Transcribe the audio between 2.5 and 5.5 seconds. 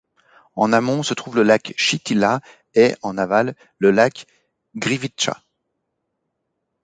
et, en aval, le Lac Griviţa.